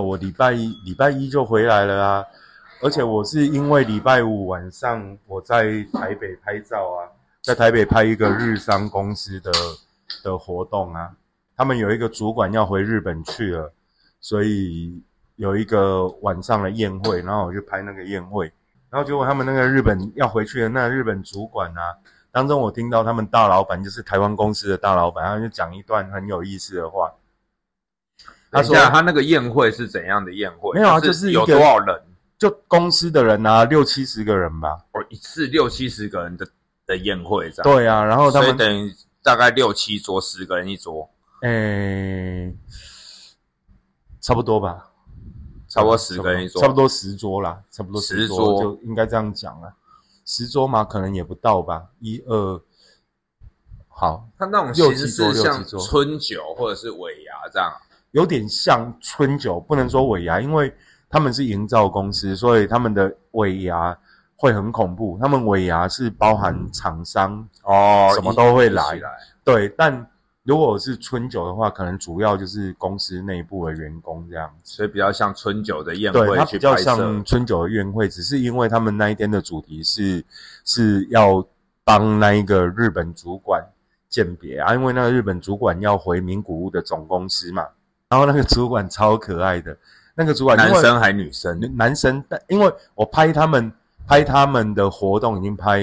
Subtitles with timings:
[0.00, 2.24] 我礼拜一礼拜一就回来了啊，
[2.82, 7.08] 而且我是因为礼拜五晚上我在台北拍照啊，
[7.42, 9.52] 在台北拍一个日商公司的
[10.22, 11.10] 的活动啊，
[11.56, 13.72] 他们有一个主管要回日本去了，
[14.20, 15.02] 所以
[15.36, 18.52] 有一个晚上的宴会，然后我就拍那个宴会，
[18.90, 21.96] 然后结果他们那个日本要回去的那日本主管啊，
[22.30, 27.12] 当中我听到他们大老板就是台湾公司的大老板，他就讲一段很有意思的话。
[28.54, 30.72] 他说他那个宴会是怎样的宴会？
[30.74, 32.00] 没有啊，就是有多少人？
[32.38, 34.68] 就公司的人啊，六七十个人吧。
[34.92, 36.46] 哦，一次六七十个人的
[36.86, 37.72] 的宴会这样。
[37.72, 41.10] 对啊，然后他们等于大概六七桌，十个人一桌，
[41.42, 42.54] 诶、
[44.20, 44.90] 差不多吧，
[45.68, 49.74] 差不多十个人一桌，差不多十桌啦，差不多十桌桌就应该这样讲了。
[50.24, 52.60] 十桌嘛，可能也不到吧，一二，
[53.88, 57.72] 好，他那种六其实是像春酒或者是尾牙这样。
[58.14, 60.72] 有点像春酒，不能说尾牙，因为
[61.10, 63.96] 他们是营造公司，所以他们的尾牙
[64.36, 65.18] 会很恐怖。
[65.20, 69.00] 他们尾牙是包含厂商，哦什么都会来。
[69.42, 70.06] 对，但
[70.44, 74.76] 如果是春酒的话，可能主要就是公司内部的员工这样子。
[74.76, 77.24] 所以比较像春酒的宴对，会它比较像。
[77.24, 80.24] 春酒的宴会，只是因为他们那一天的主题是
[80.64, 81.44] 是要
[81.82, 83.60] 帮那一个日本主管
[84.08, 87.66] 鉴别啊，因为那个日本主管要回名古屋的总公司嘛，
[88.08, 89.76] 然后那个主管超可爱的，
[90.14, 91.58] 那个主管男生还女生？
[91.76, 93.72] 男生，但因为我拍他们
[94.06, 95.82] 拍他们的活动已经拍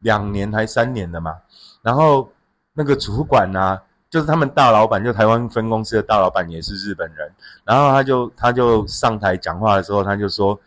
[0.00, 1.36] 两年还三年了嘛，
[1.82, 2.28] 然后
[2.72, 3.80] 那个主管呢、
[4.10, 7.30] 就是他们大老板，就台湾分公司的大老板也是日本人，
[7.64, 10.58] 然后他就他就上台讲话的时候，他就说：“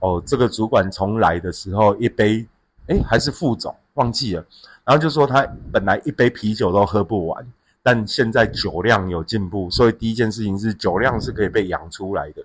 [0.00, 2.46] 哦，这个主管从来的时候一杯，
[2.86, 4.44] 哎，还是副总忘记了，
[4.84, 7.46] 然后就说他本来一杯啤酒都喝不完。”
[7.92, 12.44] 但现在酒量有进步，所以第一件事情是酒量是可以被养出来的。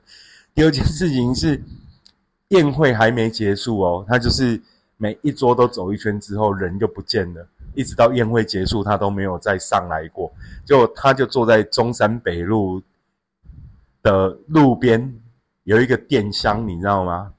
[0.55, 1.61] 第二件事情是
[2.47, 4.59] 宴会还没结束哦，他就是
[4.97, 10.33] 每一桌都走一圈之后人就不见了，一直到宴会结束他都没有再上来过。
[10.65, 12.81] 就他就坐在中山北路
[14.01, 15.15] 的路边
[15.65, 17.33] 有一个电箱，你知道吗？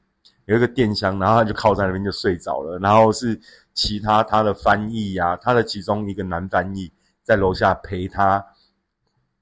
[0.44, 2.78] 有一个电箱，然后他就靠在那边就睡着了。
[2.78, 3.36] 然后是
[3.74, 6.88] 其他他的翻译呀、他的其中一个男翻译
[7.26, 8.46] 在楼下陪他，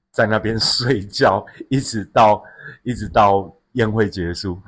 [0.09, 2.43] 在那边 睡觉，一直到
[2.81, 4.59] 一直到宴会结束。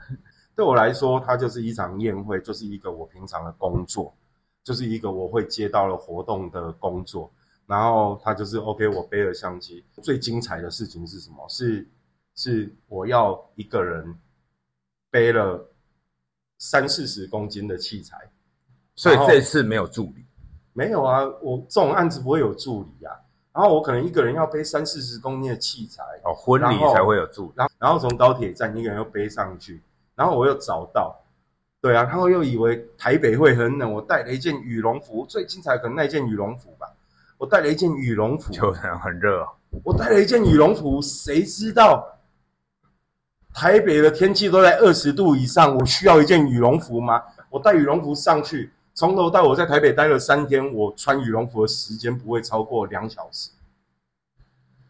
[0.55, 4.15] 对我来说，它就是一场宴会，就是一个我平常的工作，
[4.63, 7.33] 就是一个我会接到了活动的工作。
[7.65, 9.83] 然后他就是 OK，我背了相机。
[10.03, 11.43] 最精彩的事情是什么？
[11.49, 11.89] 是
[12.35, 14.15] 是我要一个人
[15.09, 15.67] 背了
[16.59, 18.15] 三四十公斤的器材。
[18.95, 20.23] 所以这次没有助理。
[20.77, 23.11] 没有啊，我这种案子不会有助理啊。
[23.51, 27.53] 然后我可能一个人要背三四十公斤的器材，哦，婚礼才会有助理。
[27.55, 29.81] 然后然后从高铁站一个人又背上去，
[30.13, 31.19] 然后我又找到，
[31.81, 36.87] 对啊，然后又以为台北会很冷，我带了一件羽绒服，最精彩可能那一件羽绒服吧，
[37.39, 39.47] 我带了一件羽绒服，就很很热哦，
[39.83, 42.07] 我带了一件羽绒服，谁知道
[43.51, 47.23] 台北的天气都在二十度以上，我需要一件羽绒服吗？
[47.49, 53.51] 我带羽绒服上去，从头到我在台北待了三天，我穿羽绒服的时间不会超过两小时，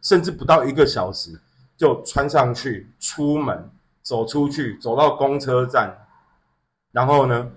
[0.02, 1.38] 甚至不到一个小时
[1.76, 3.70] 就穿上去，出门
[4.02, 5.94] 走出去，走到公车站，
[6.94, 7.52] 然后呢，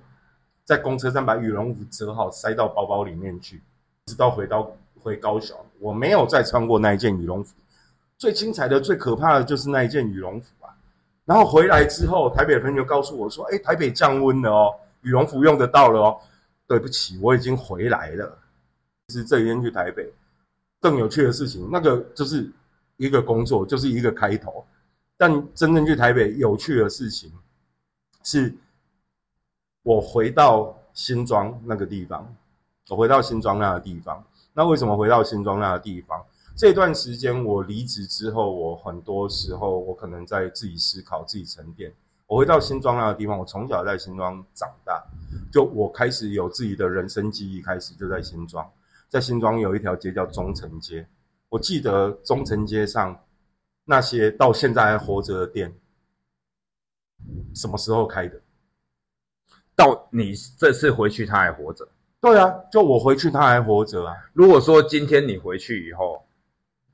[0.65, 3.63] 在公车站把羽绒服折好，塞到包包里面去，
[4.07, 7.55] 直到回到回高雄，我没有再穿过那一件羽绒服。
[8.19, 10.75] 最精彩的、最可怕的就是那一件羽绒服啊！
[11.25, 16.21] 然后回来之后，台北朋友告诉我说：“哎，台北降温了哦，羽绒服用得到了哦。”
[16.71, 18.39] 对不起，我已经回来了。
[19.09, 20.09] 是这一天去台北，
[20.79, 22.49] 更有趣的事情，那个就是
[22.97, 24.65] 一个工作，就是一个开头。
[25.17, 27.33] 但真正去台北有趣的事情，
[28.23, 28.55] 是
[29.83, 32.33] 我回到新庄那个地方，
[32.89, 34.25] 我回到新庄那个地方。
[34.53, 36.25] 那为什么回到新庄那个地方？
[36.55, 41.93] 这段时间我离职之后，我很多时候我可能在自己思考、自己沉淀。
[42.31, 45.05] 我回到新庄那个地方，我从小在新庄长大，
[45.51, 48.65] 就我开始有自己的人生记忆，开始就在新庄。
[49.09, 51.05] 在新庄有一条街叫中城街，
[51.49, 53.21] 我记得中城街上
[53.85, 55.75] 那些到现在还活着的店，
[57.53, 58.41] 什么时候开的？
[59.75, 61.89] 到你这次回去他还活着。
[62.21, 64.15] 对啊，就我回去他还活着啊。
[64.33, 66.25] 如果说今天你回去以后，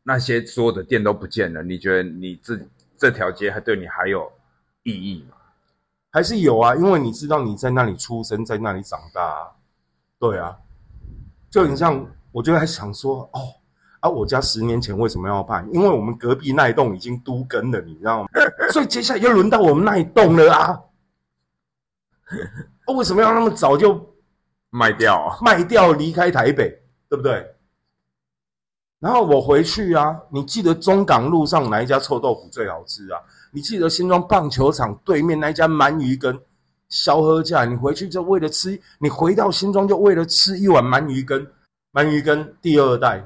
[0.03, 2.59] 那些所有的店都不见了，你觉得你这
[2.97, 4.33] 这条街还对你还有
[4.87, 5.37] 意义嘛？
[6.13, 9.51] 还是有啊，因为你知道你在那里出生，在那里长大、啊，
[10.19, 10.57] 对啊，
[11.51, 13.41] 就很像，我就在想说，哦，
[14.01, 15.69] 啊，我家十年前为什么要办？
[15.73, 18.29] 因为我们隔壁那一栋已经都更了，你知道吗？
[18.73, 20.81] 所以接下来又轮到我们那一栋了啊！
[22.87, 24.15] 啊为什么要那么早就
[24.71, 26.69] 卖掉啊，卖掉离开台北，
[27.11, 27.56] 对不对？
[28.99, 33.21] 然后我回去啊，你记得中港路上哪一家臭豆腐最好吃啊？
[33.53, 36.39] 你记得新庄棒球场对面那一家鳗鱼羹，
[36.89, 41.47] 消喝价，你回去就为了吃，你回到新庄就为了吃一碗鳗鱼羹。
[41.93, 43.23] 鳗鱼羹第二代，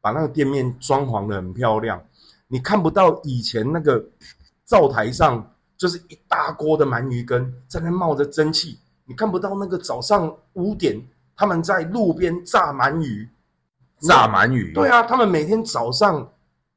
[0.00, 2.02] 把那个店面装潢的很漂亮，
[2.48, 4.04] 你看不到以前那个
[4.64, 11.00] 灶台上就是一大锅的鳗鱼羹在那冒着蒸汽，你看不到那个早上五点
[11.36, 13.28] 他们在路边炸鳗鱼。
[14.02, 14.72] 炸鳗鱼。
[14.72, 16.30] 对啊，他们每天早上，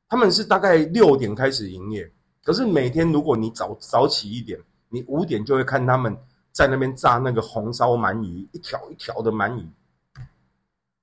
[0.07, 2.09] 他们是大概六点开始营业，
[2.43, 6.15] 可是每天如果你早早起一点，你五点就会看他们
[6.51, 9.67] 在那边炸那个红烧鳗鱼，一条一条的鳗鱼。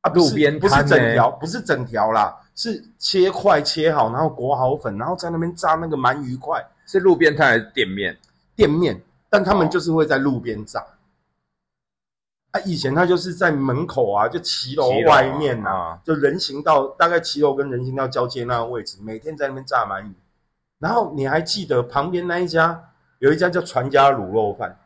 [0.00, 8.18] 啊，路边不是整条，不是整条啦，是切块切好，然后裹好粉，然后在那边炸那个鳗鱼块是路边摊还是店面？
[8.56, 10.84] 店面，但他们哦就是会在路边炸。
[12.52, 20.12] 啊，以前他就是在门口啊，就骑楼外面呐、啊就人行道大概骑楼跟人行道交界那个位置，每天在那边炸鳗鱼。
[20.78, 22.90] 然后你还记得旁边那一家
[23.20, 24.78] 有一家叫传家卤肉饭？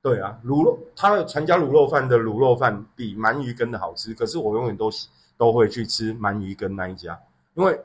[0.00, 7.18] 对啊，卤肉他的传家卤肉饭的卤肉饭比鳗鱼羹的好吃，可是我永远都喜都会去吃鳗鱼羹那一家，
[7.54, 7.80] 因为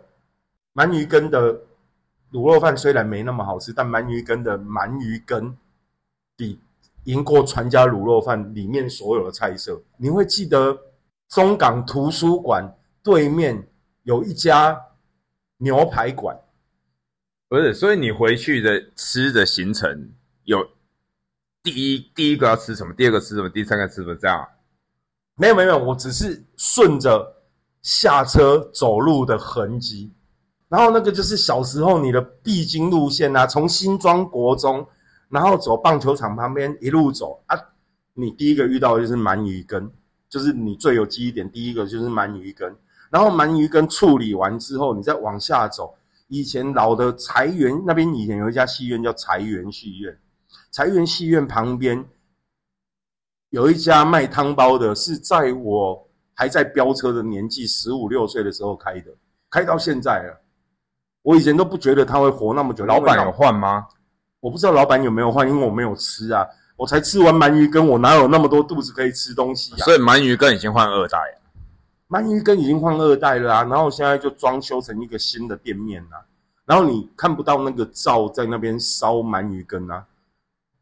[0.75, 1.53] 鳗鱼羹的
[2.31, 5.57] 卤肉饭虽然没那么好吃，但鳗鱼羹的鳗鱼羹
[6.35, 6.59] 比
[7.05, 9.81] 赢过传家卤肉饭里面所有的菜色。
[9.97, 10.77] 你会记得
[11.29, 13.67] 中港图书馆对面
[14.03, 14.79] 有一家
[15.57, 16.37] 牛排馆，
[17.49, 20.11] 不是，所以你回去的吃的行程
[20.43, 20.67] 有
[21.61, 24.47] 第一第一个要吃什么，第二个吃什么，第三个吃什么，这样啊？
[25.35, 27.41] 没有没有，没有我只是顺着
[27.81, 30.11] 下车走路的痕迹，
[30.67, 34.85] 然后那个就是小时候你的必经路线啊，从新庄国中，
[35.33, 37.59] 然后走棒球场旁边一路走啊，
[38.13, 39.91] 你第一个遇到的就是鳗鱼羹，
[40.29, 42.71] 就是你最有记忆点，第一个就是鳗鱼羹，
[43.09, 45.95] 然后鳗鱼羹处理完之后，你再往下走，
[46.27, 50.15] 以前老的财源那边以前有一家戏院叫财源戏院，
[50.69, 52.05] 财源戏院旁边
[53.49, 59.11] 有一家卖汤包的，是在我还在飙车的年纪，十五六岁的时候开的，
[59.49, 60.39] 开到现在了。
[61.23, 62.85] 我以前都不觉得他会活那么久。
[62.85, 63.87] 老板有换吗？
[64.43, 66.45] 我不知道老板有没有换，因为我没有吃啊。
[66.75, 69.85] 我才吃完鳗鱼羹，我哪有那么多肚子可以吃东西啊？
[69.85, 71.39] 所以鳗鱼羹已经换二代了。
[72.09, 76.19] 鳗鱼羹已经换二代了啊，然后现在就装修成一个新的店面啊，
[76.65, 80.05] 然后你看不到那个灶在那边烧鳗鱼羹啊，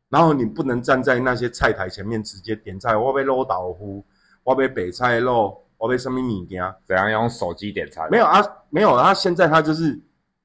[0.09, 4.03] 然后你不能站在那些菜台前面直接点菜，我要肉豆腐，
[4.43, 6.63] 我要北菜肉，我要什么物件？
[6.87, 8.09] 怎样用手机点餐？
[8.09, 8.41] 没有啊，
[8.71, 9.99] 没有啊，现在他就是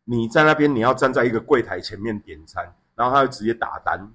[0.05, 4.11] 你在那边你要站在一个柜台前面点餐，然后他就直接打单，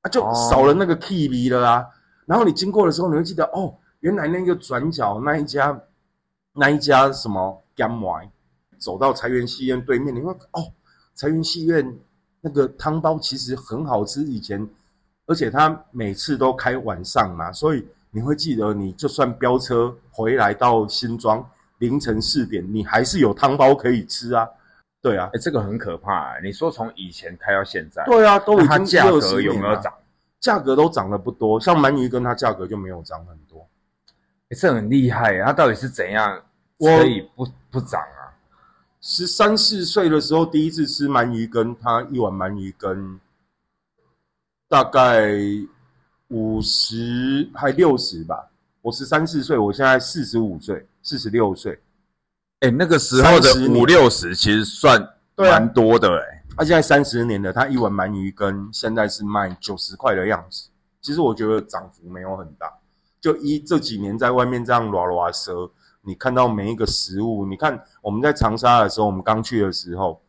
[0.00, 1.86] 啊，就哦少了那个 key 味了啊。
[2.26, 5.80] 然后你经过的时候，你会记得哦，原来那个转角那一家
[6.54, 8.28] 那一家什么 gamy，，
[8.78, 10.72] 走到财源戏院对面，你会哦，
[11.14, 11.96] 财源戏院
[12.40, 14.68] 那个汤包其实很好吃，以前
[15.26, 21.46] 而且他每次都开晚上嘛，所以你会记得，你就算飙车回来到新庄
[21.78, 24.48] 凌晨四点，你还是有汤包可以吃啊。
[25.00, 26.40] 对啊哎、，这个很可怕、欸。
[26.42, 29.68] 你说从以前开到现在，对啊，都已经那它价20格有年了？
[29.68, 29.94] 没有涨？
[30.40, 33.66] 价格都涨得不多，像鳗鱼羹它价格就没有涨很多。
[34.48, 36.42] 欸这很厉害、欸，它到底是怎样
[36.78, 38.32] 我可以不不涨啊？
[39.00, 43.20] 十三四岁的时候第一次吃鳗鱼羹，它一碗鳗鱼羹
[44.68, 45.30] 大概
[46.28, 48.48] 五十还六十吧。
[48.80, 51.78] 我十三四岁，我现在四十五岁，四十六岁。
[52.60, 55.00] 哎、那个时候的五六十其实算
[55.36, 60.68] 蛮多的哎、他现在三十年了，他一碗鳗鱼羹现在是卖九十块的样子。
[61.00, 62.72] 其实我觉得涨幅没有很大，
[63.20, 65.70] 就一这几年在外面这样拉拉蛇，
[66.02, 70.20] 你看到每一个食物，你看我们在长沙的时候，我们刚去的时候，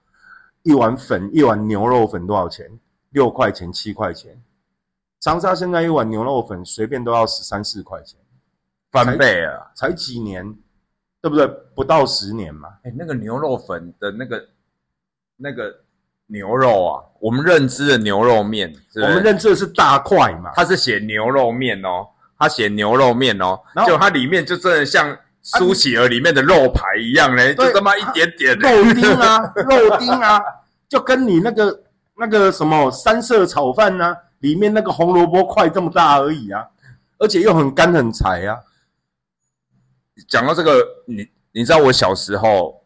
[0.61, 2.79] 一碗粉一碗牛肉粉多少钱？
[3.09, 4.39] 六块钱七块钱。
[5.19, 8.19] 长沙现在一碗牛肉粉随便都要十三四块钱，
[8.91, 9.71] 翻倍啊。
[9.75, 10.55] 才几年，
[11.21, 11.47] 对不对？
[11.75, 12.69] 不到十年嘛。
[12.83, 14.45] 哎、那个牛肉粉的那个
[15.37, 15.73] 那个
[16.27, 22.07] 牛肉啊，我们认知的牛肉面，是是我们认知的是大块嘛，它是写牛肉面哦，
[22.37, 28.57] 它写牛肉面哦，就它里面就真的像苏乞儿里面的肉排一样嘞，对就他妈一点点。
[28.59, 30.41] 肉丁啊，肉丁啊，
[30.87, 31.83] 就跟你那个
[32.17, 36.67] 那个什么三色炒饭呐、里面那个红萝卜块这么大而已啊，
[37.17, 38.59] 而且又很干很柴啊。
[40.27, 42.83] 讲到这个，你你你知道我小时候，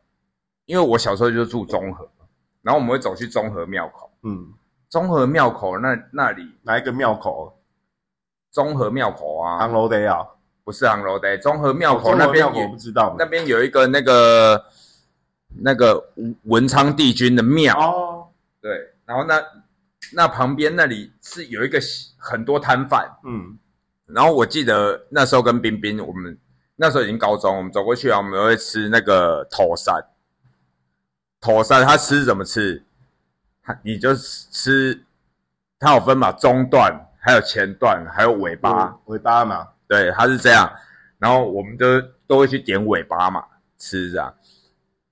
[0.66, 2.10] 因为我小时候就住中和，
[2.62, 4.12] 然后我们会走去中和庙口。
[4.24, 4.54] 嗯，
[4.90, 7.60] 中和庙口那那里，哪一个庙口？
[8.52, 10.26] 中和庙口啊，航楼的啊，
[10.64, 13.16] 不是航楼的，中和庙口中那边有和庙口不知道。
[13.18, 14.66] 那边有一个那个
[15.62, 16.14] 那个
[16.44, 18.28] 文昌帝君的庙，哦，
[18.62, 19.44] 对，然后那
[20.14, 21.80] 那旁边那里是有一个
[22.18, 23.58] 很多摊贩，嗯。
[24.06, 26.38] 然后我记得那时候跟冰冰，我们
[26.84, 29.96] 那时候已经高中，我们走过去啊，我们会吃那个头山。
[31.40, 32.84] 头山他吃怎么吃？
[33.64, 35.06] 他你就吃，
[35.80, 39.00] 它有分嘛，中段、还有前段，还有尾巴。
[39.06, 40.70] 尾巴嘛，对，它是这样。
[41.20, 41.86] 然后我们就
[42.28, 43.42] 都会去点尾巴嘛，
[43.78, 44.36] 吃这样。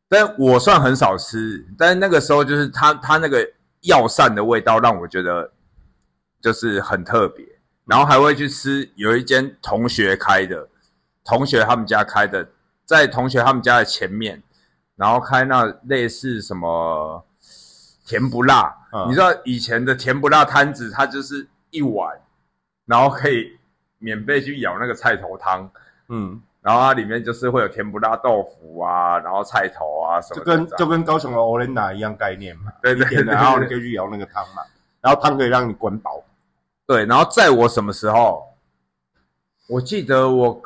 [0.10, 3.50] 但我算很少吃，但是那个时候就是它它那个
[3.84, 5.50] 药膳的味道让我觉得
[6.42, 7.46] 就是很特别。
[7.86, 10.68] 然后还会去吃有一间同学开的，
[11.24, 12.50] 同学他们家开的，
[12.86, 14.42] 在同学他们家的前面，
[14.96, 17.24] 然后开那类似什么
[18.06, 22.20] 甜不辣，嗯你知道以前的甜不辣摊子，它就是一碗，
[22.86, 23.58] 然后可以
[24.00, 25.70] 免费去舀那个菜头汤，
[26.10, 34.64] 嗯，然后它里面就是会有甜不辣豆腐啊，然后菜头啊什么的这样，跟就跟高雄的 Olenda 一样概念嘛，对对对然后你可以去舀那个汤嘛，
[35.00, 36.24] 然后汤可以让你滚饱。
[36.88, 38.48] 对，然后在我什么时候？
[39.70, 40.62] 我记得我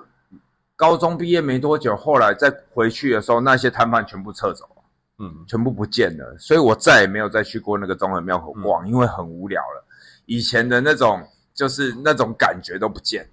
[0.75, 4.65] 高中毕业没多久，后来再回去的时候，那些摊贩全部撤走。
[4.65, 4.71] 了，
[5.19, 9.85] 嗯，全部不见了，所以我再也没有再去过那个中和庙口逛，因为很无聊了。
[10.25, 13.29] 以前的那种就是那种感觉都不见了。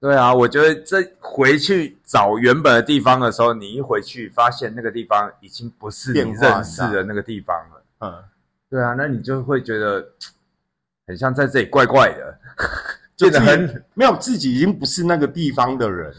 [0.00, 7.82] 对啊，我觉得这回去找原本的地方的时候，你一回去发现那个地方已经不是你认识的那个地方了。
[8.00, 8.24] 嗯，
[8.68, 10.06] 对啊，那你就会觉得
[11.06, 12.66] 很像在这里怪怪的，就
[13.18, 16.16] 变得很没有自己已经不是那个地方的人了。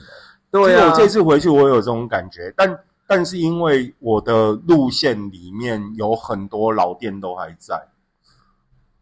[0.49, 0.89] 对啊。
[0.89, 7.87] 我这次回去，我有这种感觉，但但是因为我的路线里面有很多老店都还在，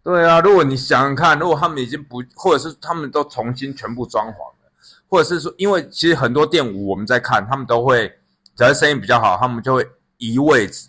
[0.03, 4.71] 对啊，如果你想想看，如果他们已经不，或者是他们都重新全部装潢了，
[5.09, 8.07] 或者是说，因为其实很多店五我们在看，他们都会，
[8.55, 9.87] 只要生意比较好，他们就会
[10.17, 10.87] 移位置，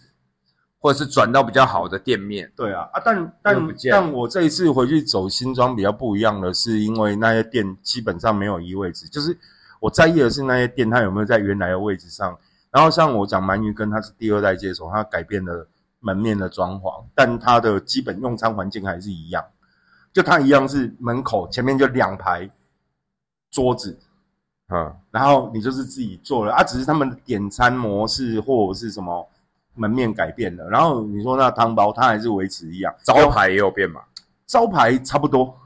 [0.86, 2.48] 或者是转到比较好的店面。
[2.54, 9.36] 对啊啊，但但见但我这一次回去走新庄比较不一样的是，因为那些店基本上没有移位置，就是
[9.80, 12.38] 我在意的是那些店它有没有在原来的位置上。
[12.70, 15.66] 然后像我讲鳗鱼羹，它是第二代接手，它改变了
[15.98, 19.44] 门面的装潢，但它的基本用餐环境还是一样，
[20.12, 22.48] 就它一样是门口前面就两排
[23.50, 23.98] 桌子，
[24.68, 29.28] 嗯，然后你就是自己做了啊，只是他们的点餐模式或者是什么
[29.76, 34.00] 门面改变了，然后你说那汤包它还是维持一样，招牌也有变嘛，
[34.46, 35.56] 招牌差不多，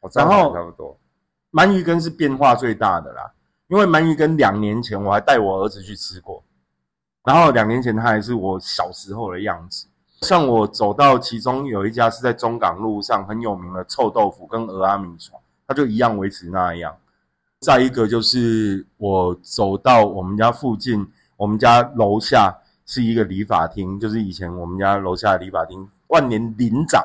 [0.00, 0.96] 哦招牌然后差不多。
[1.52, 3.32] 鳗鱼羹是变化最大的啦，
[3.68, 6.44] 因为鳗鱼羹两年前我还带我儿子去吃过，
[7.24, 9.86] 然后两年前它还是我小时候的样子。
[10.22, 16.96] 像我走到其中有一家是在中港路上很有名的臭豆腐跟鹅阿米床，它就一样维持那样。
[17.60, 22.56] 再一个就是我走到我们家附近，我们家楼下
[22.88, 27.04] 是一个理发厅，就是以前我们家楼下的理发厅万年林长，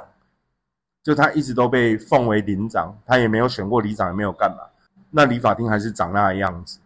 [1.04, 4.64] 就他一直都被奉为林长，他也没有选过里长，也没有干嘛。
[5.12, 6.80] 那理发厅还是长那个样子。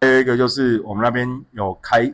[0.00, 2.10] 还有一个就是我们那边有开，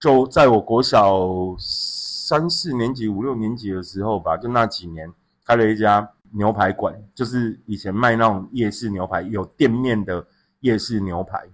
[0.00, 5.12] 就在我国小三四年级、五六年级的时候吧，就那几年
[5.44, 10.26] 开了一家牛排馆，就是以前卖那种夜市牛排，有店面的
[10.60, 11.44] 夜市牛排。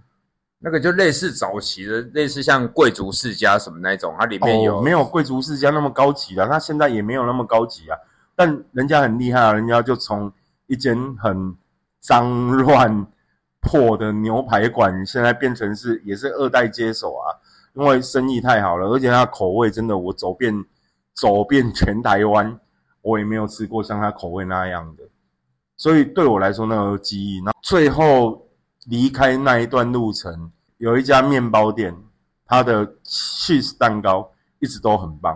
[0.63, 6.47] 那个就类似早期的，类似像贵族世家什么那种，它里面有、哦、没有贵族世家那么高级啊？
[6.47, 7.97] 它现在也没有那么高级啊，
[8.35, 10.31] 但人家很厉害啊，人家就从
[10.67, 11.55] 一间很
[11.99, 13.07] 脏 乱
[13.59, 17.33] 破的牛排馆，现在变成是也是二代接手啊，
[17.73, 20.53] 因为生意太好了，而且它口味真的，我走遍
[21.15, 22.59] 走遍全台湾，
[23.01, 25.03] 我也没有吃过像它口味那样的，
[25.75, 27.41] 所以对我来说那个记忆。
[27.41, 28.47] 那最后
[28.91, 31.95] 离开那一段路程，有一家面包店，
[32.45, 34.29] 它的 cheese 蛋糕
[34.59, 35.33] 一直都很棒。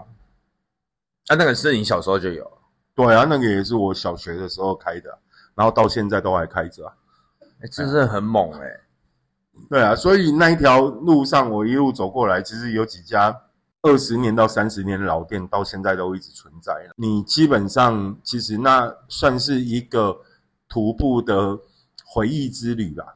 [1.27, 2.45] 啊，那个是你小时候就有，
[2.93, 5.17] 对啊，那个也是我小学的时候开的，
[5.55, 6.93] 然后到现在都还开着啊。
[7.61, 8.69] 哎，真是很猛哎、
[9.69, 13.33] 对啊，所以那一条路上我一路走过来，其实有几家
[13.83, 16.73] 二十年到三十年的老店，到现在都一直存在。
[16.97, 20.19] 你基本上其实那算是一个
[20.67, 21.57] 徒步的
[22.03, 23.14] 回忆之旅吧。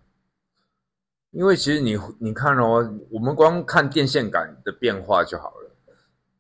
[1.32, 5.72] 因为其实你你看哦，我们光看电线杆的变化就好了。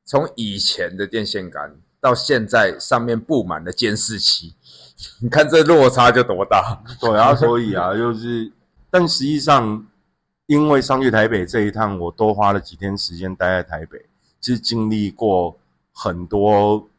[0.04, 4.56] 从以前的电线杆到现在上面布满了监视器，
[5.22, 6.84] 你看这落差就多大？
[7.00, 8.52] 对啊，所以啊，就是，
[8.90, 9.86] 但实际上
[10.48, 14.04] 因为上去台北这一趟，我多花了几天时间待在台北，
[14.42, 15.60] 其实经历过
[15.94, 16.90] 很多。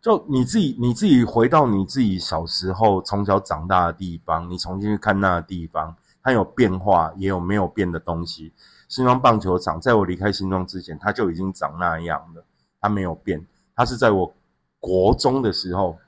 [0.00, 8.52] 就你自己，你自己回到你自己小时候从小长大的地方，你重新去看那个地方，它有变化，也有没有变的东西。
[8.88, 12.44] 新庄棒球场在我离开新庄之前，它就已经长那样了，
[12.80, 13.44] 它没有变。
[13.74, 14.34] 它是在我
[14.78, 15.98] 国中的时候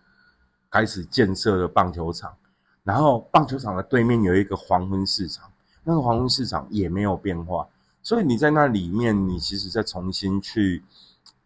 [0.71, 2.37] 开始建设的棒球场，
[2.83, 5.51] 然后棒球场的对面有一个黄昏市场，
[5.83, 7.69] 那个黄昏市场也没有变化。
[8.03, 10.85] 所以你在那里面，你其实再重新去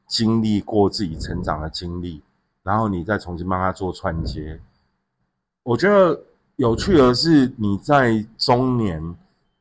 [0.06, 2.22] 经历过自己成长的经历。
[2.64, 4.60] 然后你再重新帮他做串接，
[5.62, 6.20] 我觉得
[6.58, 9.14] 有趣的是，你在中年，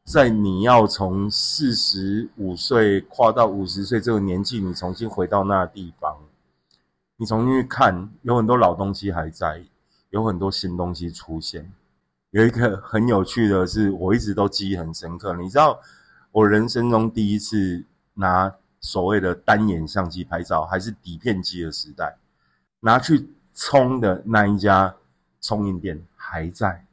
[0.04, 6.18] 在你要从四十五岁跨到五十岁这个年纪，你重新回到那地方，
[7.18, 9.64] 你重新去看，有很多老东西还在，
[10.10, 11.72] 有很多新东西出现。
[12.32, 15.36] 有一个很有趣的是，我一直都记忆很深刻。
[15.36, 15.80] 你知道，
[16.32, 17.84] 我人生中第一次
[18.16, 22.18] 拿所谓的单眼相机拍照，还是底片机的时代。
[22.80, 24.96] 拿去冲的那一家
[25.40, 26.87] 冲印店还在，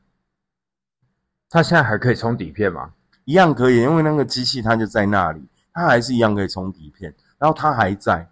[1.54, 2.92] 他现在还可以冲底片吗？
[3.26, 5.40] 一样可以，因为那个机器它就在那里，
[5.72, 7.14] 它还是一样可以冲底片。
[7.38, 8.28] 然后它还在，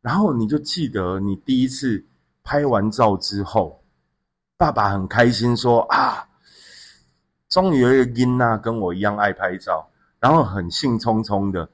[0.00, 2.04] 然后你就记得你第一次
[2.42, 3.80] 拍完照之后，
[4.56, 6.26] 爸爸很开心说啊，
[7.48, 9.88] 终于有一个英娜跟我一样爱拍照，
[10.18, 11.68] 然后很兴冲冲的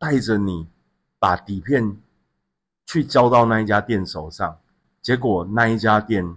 [0.00, 0.66] 带着你
[1.20, 1.96] 把底片
[2.86, 4.58] 去交到那一家店手上。
[5.00, 6.36] 结果那一家店，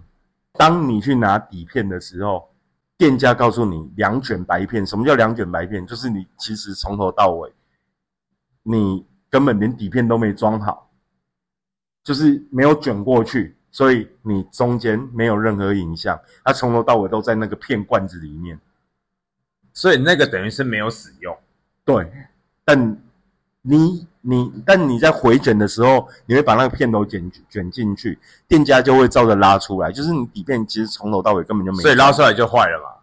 [0.52, 2.48] 当你去拿底片的时候，
[2.96, 4.86] 店家告诉你两卷白片。
[4.86, 5.86] 什么叫两卷白片？
[5.86, 7.52] 就是你其实从头到尾，
[8.62, 10.90] 你根本连底片都没装好，
[12.02, 16.18] 就是没有卷过去，所以你中间没有任何影像。
[16.44, 18.58] 它从头到尾都在那个片罐子里面，
[19.72, 21.36] 所以那个等于是没有使用。
[21.84, 22.10] 对，
[22.64, 22.96] 但
[23.62, 24.06] 你。
[24.26, 28.18] 你但你在回卷的时候，你会把那个片头卷卷进去，
[28.48, 29.92] 店家就会照着拉出来。
[29.92, 32.93] 就是你底片其实从头到尾根本就没，所以拉出来就坏了嘛？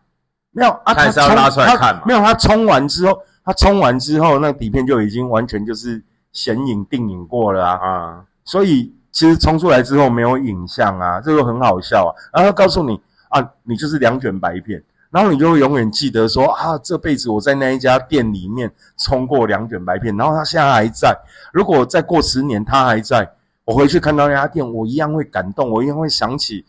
[0.52, 2.04] 没有啊，他是要拉出来看嘛？
[2.06, 7.74] 没有，他冲完之后，他冲完之后，那底片就已经完全就是显影定影过了啊。
[7.76, 12.12] 啊，所以其实冲出来之后没有影像啊，这个很好笑啊。
[12.34, 14.84] 然后告诉你啊，你就是两卷白片。
[15.10, 21.14] 然后你就会永远记得说啊，这辈子我在那一家店里面冲过两卷白片，然后他现在还在。
[21.52, 23.30] 如果再过十年他还在，
[23.66, 26.66] 我回去看到那家店，我一样会感动，我一样会想起。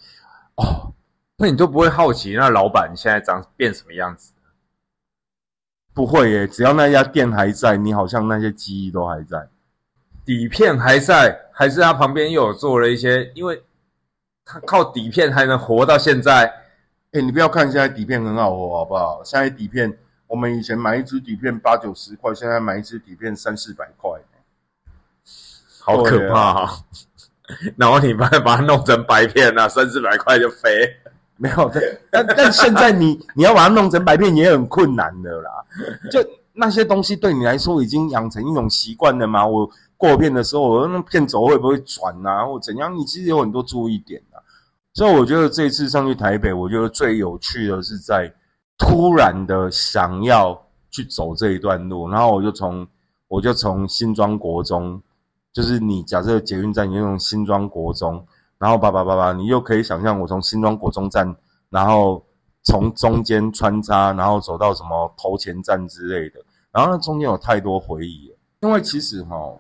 [0.57, 0.93] 哦，
[1.39, 4.33] 那你都不会好奇那老板现在长变什么样子？
[5.95, 9.49] 不会耶，只要那家店还在，你好像那些记忆都还在，
[10.25, 13.63] 底片还在，还是他旁边又有做了一些，因为
[14.45, 16.47] 他靠底片还能活到现在。
[17.13, 19.23] 哎，你不要看现在底片很好哦，好不好？
[19.23, 24.11] 现在底片，我们以前买一支底片八九十块，现在买一支底片三四百块，
[25.79, 26.71] 好可怕啊！
[27.77, 31.02] 然后你把把它弄成白片啊，三四百块就飞。
[31.43, 31.71] 没有，
[32.09, 35.51] 但但现在你 你要把它弄成白片也很困难的啦。
[36.09, 36.21] 就
[36.53, 39.45] 那些东西对你来说已经养成一种习惯了吗？
[39.45, 42.97] 我过片的时候，我那片轴会不会转啊，或怎样？
[42.97, 44.23] 你其实有很多注意点。
[44.95, 48.33] 所以我觉得这次上去台北，我觉得最有趣的是在
[48.79, 52.87] 突然的想要去走这一段路，然后我就从
[53.29, 55.01] 我就从新庄国中，
[55.53, 58.23] 就是你假设捷运站你用新庄国中，
[58.63, 61.35] 然后叭叭叭叭，你又可以想象我从新庄国中站，
[61.69, 62.25] 然后
[62.63, 69.53] 从中间穿插，然后走到什么头前站之类的，然后那中间有太多回忆，因为其实哈，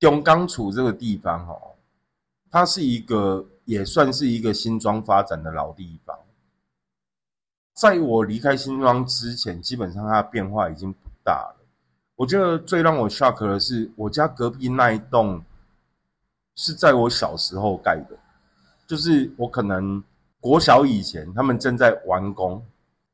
[0.00, 1.54] 中钢处这个地方哈，
[2.50, 3.44] 它是一个。
[3.66, 6.16] 也算是一个新庄发展的老地方，
[7.74, 11.66] 在我离开新庄之前，基本上它的变化已经不大了。
[12.14, 15.42] 我觉得最让我 shock 的是，我家隔壁那一栋
[16.54, 18.16] 是在我小时候盖的，
[18.86, 20.02] 就是我可能
[20.40, 22.64] 国小以前，他们正在完工。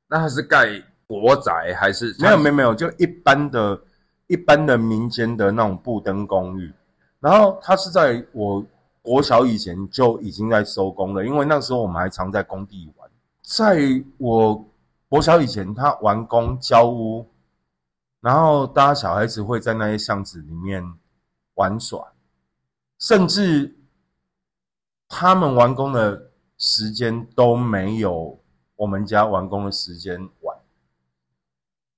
[0.09, 2.15] 那他是盖国宅还是？
[2.19, 3.81] 没有没有没有，就一般的、
[4.27, 6.73] 一般的民间的那种布灯公寓。
[7.21, 8.65] 然后它是在我。
[9.05, 13.11] 国小以前就已经在收工了，因为那时候我们还常在工地玩。
[13.43, 14.65] 在我
[15.09, 17.27] 国小以前，他完工交屋，
[18.21, 20.85] 然后大家小孩子会在那些巷子里面
[21.55, 22.13] 玩耍，
[23.01, 23.75] 甚至
[25.15, 28.41] 他们完工的时间都没有
[28.77, 30.57] 我们家完工的时间晚。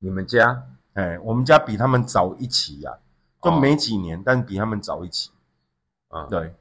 [0.01, 0.65] 你们家？
[0.95, 2.99] 哎，我们家比他们早一期呀，
[3.41, 5.31] 就没几年，但比他们早一期。
[6.09, 6.53] 啊，对。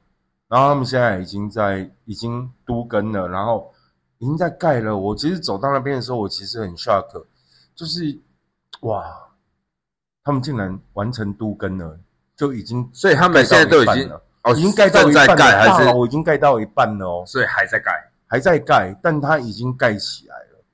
[0.46, 3.74] 然后他们现在已经在已经都根了，然后
[4.18, 4.96] 已经在盖了。
[4.96, 7.24] 我其实走到那边的时候，我其实很 shock，
[7.74, 8.16] 就是
[8.82, 9.04] 哇，
[10.22, 11.98] 他们竟然完成都更了，
[12.36, 17.92] 就已经所以他们现在都已经了，哦已经盖到一半了，在盖还是大楼已经盖到一半了哦，所以还在盖。
[18.26, 20.64] 还在盖，但它已经盖起来了。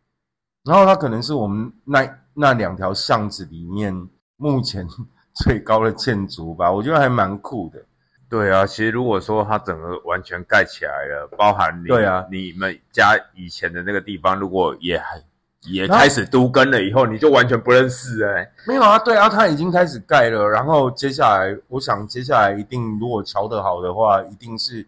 [0.64, 3.94] 然后它可能是我们那那两条巷子里面
[4.36, 4.86] 目前
[5.34, 7.84] 最高的建筑吧， 我觉得还蛮酷的。
[8.30, 15.20] 对啊，其实如果说它整个完全盖起来了，包含你对啊你们家以前的那个地方，如果也还
[15.66, 20.48] 也开始都跟了以后，你就完全不认识哎、没有啊，对啊，他已经开始盖了。
[20.48, 24.86] 然后接下来，我想接下来一定，如果瞧得好的话，一定是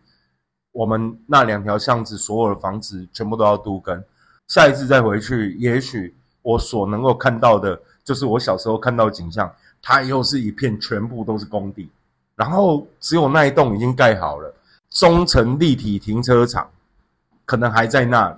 [0.72, 4.02] 我们那两条巷子所有的房子全部都要都更。
[4.48, 11.90] 下一次再回去，也许我所能够看到的，就是我小时候看到的景象，它又是一片全部都是工地，
[12.35, 14.54] 然后只有那一栋已经盖好了，
[14.90, 16.70] 中层立体停车场
[17.44, 18.37] 可能还在那里，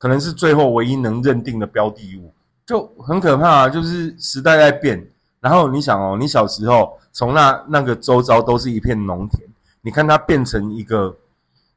[0.00, 2.32] 可能是最后唯一能认定的标的物。
[2.64, 5.06] 就很可怕、啊，就是时代在变。
[5.40, 9.46] 然后你想哦，你小时候从那那个周遭都是一片农田，
[9.82, 11.14] 你看它变成一个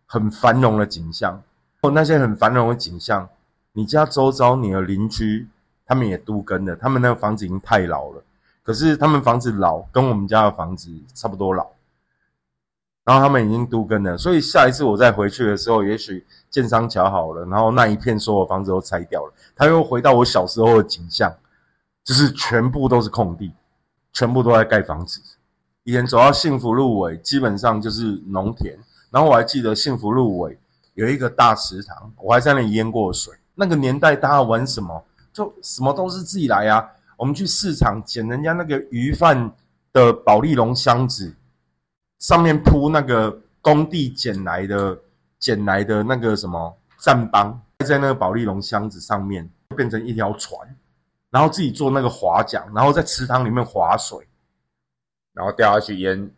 [0.06, 1.42] 很繁荣的景象。
[1.82, 3.28] 哦，那些很繁荣的景象，
[3.74, 5.48] 你家周遭你的邻居
[5.86, 8.24] 他们也都跟了，他们那个房子已经太老了，
[8.64, 11.68] 可是他们房子老跟我们家的房子差不多老，
[13.06, 21.36] 然后他们已经都跟了，所以下一次我再回去的时候，也许建商瞧好了，然后那一片所有房子都拆掉了，他又回到我小时候的景象，
[22.04, 23.52] 就是全部都是空地，
[24.14, 25.22] 全部都在盖房子。
[25.84, 28.78] 以前走到幸福路尾，基本上就是农田，
[29.12, 30.58] 然后我还记得幸福路尾
[30.94, 33.34] 有一个大池塘，我还在那里淹过水。
[33.56, 35.04] 那个年代大家玩什么？
[35.34, 36.88] 就什么都是自己来啊。
[37.18, 39.52] 我们去市场捡人家那个鱼贩
[39.92, 41.36] 的保利龙箱子，
[42.24, 44.98] 上面铺那个工地捡来的
[45.40, 50.58] 捡来的那个什么站帮，在那个保利龙箱子上面变成一条船，
[51.30, 54.26] 然后自己做那个划桨，然后在池塘里面划水。
[55.34, 56.32] 然后掉下去淹，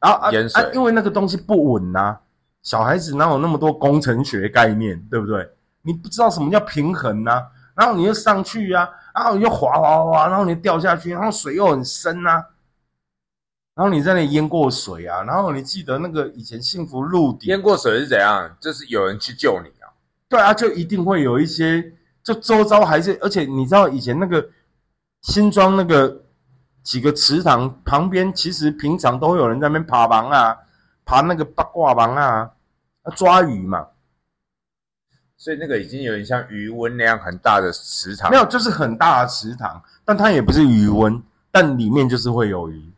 [0.00, 0.70] 啊啊淹水啊！
[0.74, 2.18] 因为那个东西不稳呐、
[2.62, 5.48] 小孩子哪有那么多工程学概念，对不对？
[5.80, 12.44] 你不知道什么叫平衡呐、然后你又上去呀、然后你就滑滑滑，然后你掉下去，然后水又很深呐、
[13.74, 18.54] 然后你在那里淹过水啊，然后你记得那个以前幸福路底淹过水是怎样？
[18.60, 19.88] 就是有人去救你啊。
[20.28, 24.48] 对啊，就一定会有一些，就周遭还是，而且你知道以前那个
[25.22, 26.22] 新庄那个
[26.82, 30.56] 几个池塘旁边，其实平常都会有人在那边爬芒啊，
[31.04, 32.50] 爬那个八卦芒啊，
[33.02, 33.86] 啊抓鱼嘛，
[35.36, 42.89] 所以那个已经有点像余温那样很大的池塘，没有，就是很大的池塘，但它也不是鱼温，但里面就是会有鱼。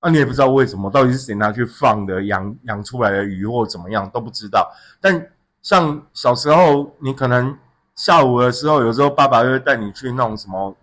[0.00, 4.70] 啊，你也不知道为什么，到底是谁拿去放的，养养出来的鱼或怎么样都不知道。
[5.00, 5.30] 但
[5.62, 7.56] 像小时候，你可能
[7.94, 10.74] 下午的时候，有时候爸爸就会带你去那种什么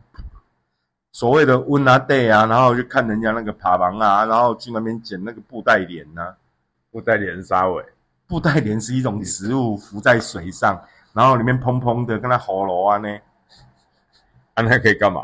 [1.11, 6.35] 所谓的温啊 day 啊，然后去看人家那个爬房啊，然后去那边捡那个布袋莲呐、
[6.91, 7.83] 不带连沙尾。
[8.27, 10.79] 布袋莲是一种植物，浮在水上，
[11.13, 13.09] 然后里面蓬蓬的，跟那喉咙啊呢。
[14.53, 15.23] 啊，那可以干嘛？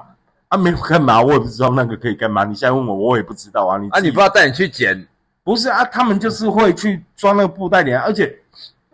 [0.53, 2.43] 啊，没有干嘛，我也不知道那个可以干嘛。
[2.43, 3.79] 你现在问我，我也不知道啊。
[3.79, 5.07] 你啊，你不知道带你去捡，
[5.43, 5.83] 不是啊？
[5.85, 8.37] 他们就是会去装那个布袋莲，而且，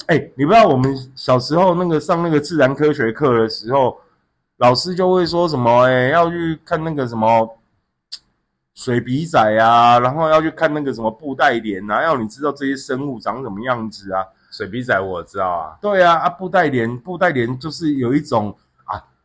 [0.06, 4.00] 哎、你不知道我们小时候那个上那个自然科学课的时候，
[4.56, 7.58] 老师就会说什么，哎、要去看那个什么
[8.74, 14.24] 水笔仔啊，然后要去看那个什么布袋莲啊，要你知道这些生物长什么样子啊。
[14.50, 18.56] 水笔仔我知道啊，对啊，啊，布袋莲，布袋莲就是有一种啊，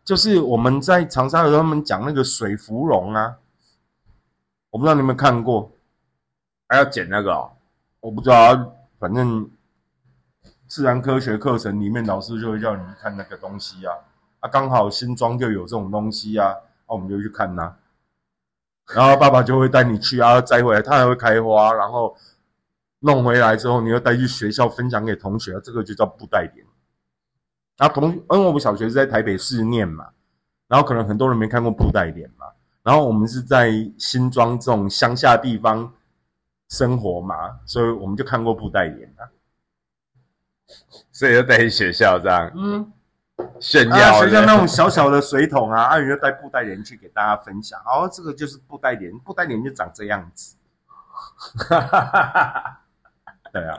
[0.05, 3.39] 就是我们在长沙的时候，他们讲那个水芙蓉啊，
[4.71, 5.73] 我不知道你有没有看过，
[6.69, 7.53] 还要剪那个哦。
[8.01, 8.67] 我不知道啊，
[8.99, 9.51] 反正
[10.67, 13.95] 自然科学课程里面老师就会叫你看那个东西啊，
[14.41, 16.57] 啊，刚好新庄就有这种东西啊，啊，
[16.89, 17.75] 我们就去看呐、
[18.95, 22.15] 然后爸爸就会带你去啊，摘回来，它还会开花，然后
[22.99, 26.67] 弄回来之后，你又带去学校分享给同学，这个就叫布袋莲。
[27.77, 30.09] 然后同，因为我们小学是在台北市念嘛，
[30.69, 32.47] 然后可能很多人没看过布袋脸嘛，
[32.83, 35.93] 然后我们是在新庄这种乡下地方
[36.69, 39.29] 生活嘛，所以我们就看过布袋脸啊。
[41.13, 42.93] 所以就带去学校这样嗯，
[43.61, 44.29] 炫啊，耀的。
[44.29, 47.79] 学校那种小小的水桶啊，啊，你就带布袋脸去给大家分享。
[47.85, 50.57] 哦，这个就是布袋脸，布袋脸就长这样子。
[51.15, 52.81] 哈哈哈哈哈
[53.53, 53.77] 对啊，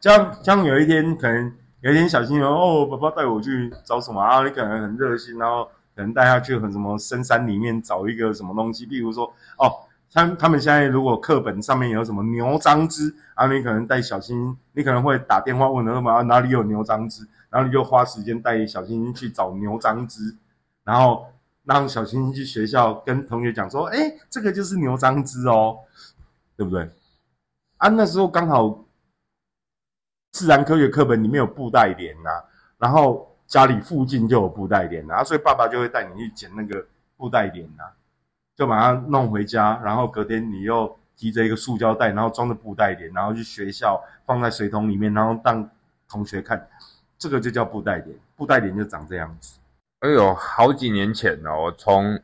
[0.00, 4.44] 这样这样有一天可能有一天小新说哦，爸爸带我去找什么啊？
[4.44, 5.64] 你可能很热心，然后
[5.96, 9.24] 可能带他去很什么深山里面找一个什么东西，比如说
[9.56, 9.72] 哦，
[10.10, 20.36] 像他们现在如果课本上面有什么牛樟芝，啊你可能带小新，你可能会打电话问他们啊哪里有牛樟芝，然后你就花时间带小新去找牛樟芝，
[20.84, 21.28] 然后
[21.64, 25.78] 让小星星去学校跟同学讲说，哎，这个就是牛樟芝哦，
[26.58, 26.90] 对不对？
[27.78, 28.84] 啊，那时候刚好
[30.32, 32.30] 自然科学课本里面有布袋莲呐，
[32.78, 37.84] 然后家里附近就有布袋莲呐，所以爸爸就会带你去捡那个布袋莲呐，
[38.56, 45.68] 就把它弄回家，然后隔天你又提着一个塑胶袋，然后装着布袋莲，然后去学校放在水桶里面，然后当
[46.08, 46.68] 同学看，
[47.18, 49.58] 这个就叫布袋莲，布袋莲就长这样子。
[49.98, 52.18] 哎呦，好几年前哦，从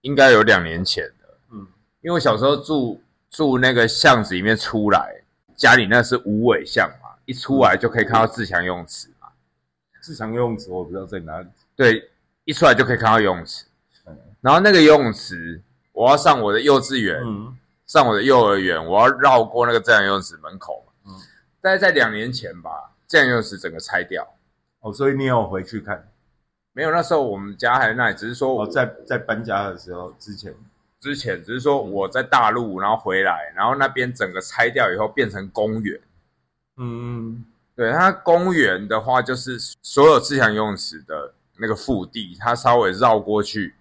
[0.00, 1.66] 应该有两年前的，嗯，
[2.00, 5.22] 因为我小时候住住那个巷子里面出来，
[5.54, 9.28] 家里那是无尾巷嘛，一出来就可以看到自强游泳池嘛。
[10.02, 11.48] 自强游泳池我不知道在哪里。
[11.76, 12.10] 对，
[12.44, 13.64] 一出来就可以看到游泳池。
[14.06, 15.60] 嗯然后那个游泳池，
[15.92, 17.20] 我要上我的幼稚园，
[17.84, 20.92] 上我的幼儿园，我要绕过那个自强游泳池门口嘛。
[21.06, 21.12] 嗯，
[21.60, 22.70] 大概在两年前吧，
[23.06, 24.26] 自强游泳池整个拆掉。
[24.80, 26.08] 哦，所以你有回去看？
[26.72, 30.54] 没有，那时候我们家还在那里，只是说我在在搬家的时候之前，
[31.00, 36.00] 之前只是说我在大陆，然后回来，然后那边整个拆掉以后变成公园。
[36.80, 37.44] 嗯，
[37.76, 43.74] 对，它公园的话就是所有自强游泳池的那个腹地，它稍微绕过去，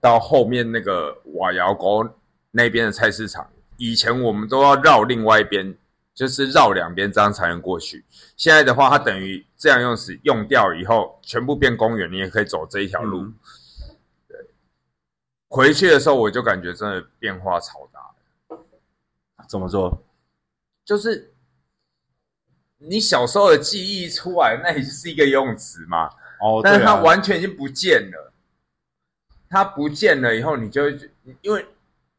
[0.00, 2.08] 到后面那个瓦窑沟
[2.50, 5.76] 那边的菜市场，以前我们都要绕另外一边。
[6.14, 8.04] 就是绕两边这样才能过去。
[8.36, 13.32] 现在的话，它等于这样用时用掉以后，全部变公园，你也可以走这一条路。
[14.28, 14.38] 对，
[15.48, 18.56] 回去的时候我就感觉真的变化超大。
[19.48, 20.04] 怎么说？
[20.84, 21.33] 就是
[22.88, 26.06] 你小时候的记忆出来，那也是一个游泳池嘛？
[26.40, 28.32] 哦，但是它完全已经不见了。
[29.48, 30.88] 它不见了以后，你就
[31.42, 31.64] 因为。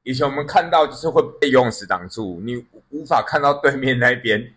[0.08, 4.54] 以前我们看到就是会被游泳池挡住，你无法看到对面那边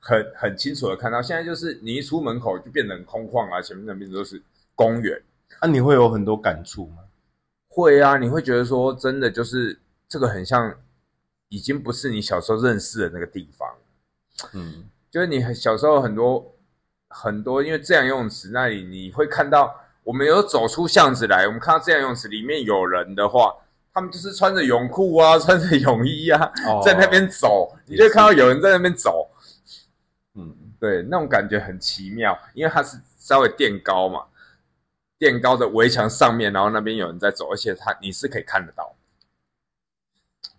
[0.00, 1.22] 很 很清楚的看到。
[1.22, 4.42] 现在就是你一出门口就变得很空旷啊，前面那边都是
[4.74, 5.16] 公园。
[5.62, 7.04] 那你会有很多感触吗？
[7.68, 10.74] 会啊，你会觉得说真的就是这个很像
[11.48, 13.72] 已经不是你小时候认识的那个地方。
[14.52, 16.54] 嗯，就是你小时候很多
[17.08, 23.54] 很多，因为这样游泳池那里你会看到，我们有走出巷子来，我们看到这样游泳池里面有人的话。
[23.90, 26.52] 他们就是穿着泳裤啊， 穿着泳衣啊，
[26.84, 29.28] 在那边走，你就看到有人在那边走。
[30.36, 34.22] 嗯，对，那种感觉很奇妙，因为它是稍微垫高嘛，
[35.18, 38.94] 垫高的围墙上面，然后那边有人在走，而且它你是可以看得到。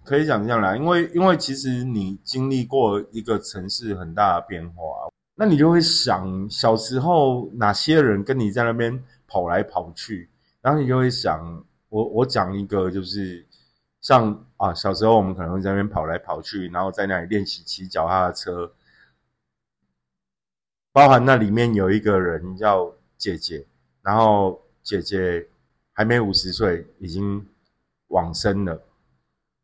[0.03, 10.29] 可以想象啦，因为因为其实你经历过一个城市很大的变化，那你就会想小时候哪些人跟你在那边跑来跑去，
[10.61, 11.63] 然后你就会想。
[11.91, 13.43] 我我讲一个，就是
[13.99, 18.71] 像啊，小时候我们可能会在那边跑来跑去，然后在那里练习骑脚踏车。
[20.91, 23.65] 包含那里面有一个人叫姐姐，
[24.03, 25.47] 然后姐姐
[25.93, 27.43] 还没五十岁，已经
[28.09, 28.79] 往生了。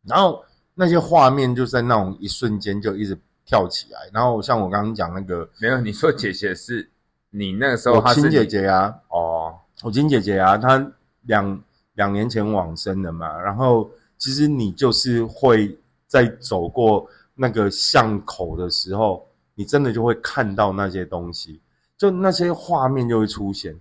[0.05, 3.99] 然后那些画面就在那种一瞬间就一直跳起来。
[4.13, 6.89] 然后像我刚刚讲那个，没有你说姐姐是
[7.29, 8.93] 你那个时候亲姐姐啊？
[9.09, 10.91] 哦，我亲姐姐啊，她
[11.23, 11.61] 两。
[11.95, 21.61] 两年前往生的嘛，然后其实你就是会在走过那个巷口的时候，你真的就会看到那些东西，
[21.97, 23.73] 就那些画面就会出现，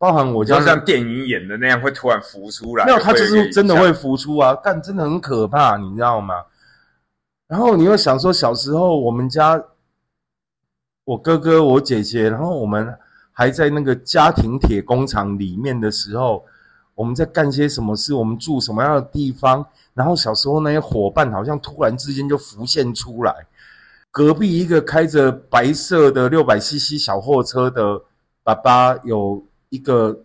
[0.00, 2.86] 包含我就像电影演的那样，会突然浮出来。
[2.86, 6.42] 没有，它就是真的会浮出啊，但真的很可怕，你知道吗？
[7.46, 9.62] 然后你又想说，小时候我们家，
[11.04, 12.98] 我哥哥、我姐姐，然后我们
[13.30, 16.44] 还在那个家庭铁工厂里面的时候。
[16.96, 18.12] 我们在干些什么事？
[18.12, 19.64] 我们住什么样的地方？
[19.94, 23.34] 然后小时候那些伙伴好像突然之间就浮现出来。
[24.10, 28.02] 隔壁一个开着白色的六百 CC 小货车的
[28.42, 30.24] 爸爸有一个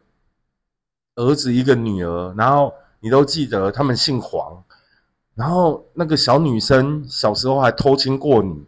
[1.16, 2.36] 儿子，一个女儿。
[2.38, 4.62] 然后你都记得他们姓黄。
[5.34, 8.66] 然后那个小女生小时候还偷亲过你。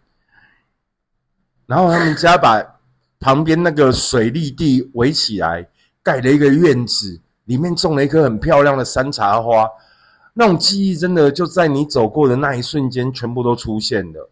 [1.66, 2.80] 然后他们家把
[3.20, 5.70] 旁边那个水利地围起来，
[6.02, 7.20] 盖了一个院子。
[7.46, 9.70] 里面种了一棵很漂亮的山茶花，
[10.34, 14.30] 那种记忆真的就在你走过的那一瞬间全部都出现了。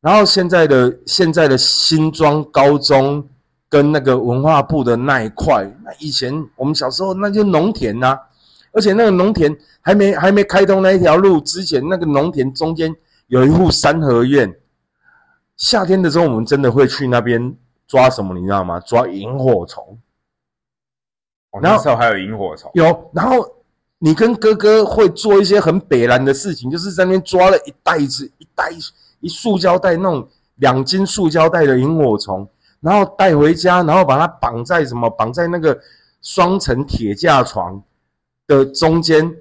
[0.00, 3.28] 然后现在的现在的新庄高中
[3.68, 8.18] 跟那个文化部的那一块，那以前我们小时候那就农田呐，
[8.72, 12.94] 而且那个农田还没还没开通那一条路之前，那个农田中间
[13.26, 14.54] 有一户三合院。
[15.56, 17.54] 夏天的时候，我们真的会去那边
[17.86, 18.78] 抓什么，你知道吗？
[18.80, 19.98] 抓萤火虫。
[21.60, 23.10] 那时候还有萤火虫，有。
[23.12, 23.44] 然后
[23.98, 28.70] 你跟哥哥会做一些很北蓝的事情，就是在那边抓了一袋子、一袋
[29.20, 32.48] 一塑胶袋那种两斤塑胶袋的萤火虫，
[32.80, 35.10] 然后带回家，然后把它绑在什么？
[35.10, 35.78] 绑在那个
[36.22, 37.82] 双层铁架床，
[38.46, 39.36] 的中间，